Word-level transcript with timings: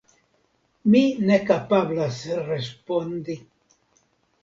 Mi 0.93 1.01
ne 1.27 1.37
kapablas 1.51 2.19
respondi. 2.51 3.41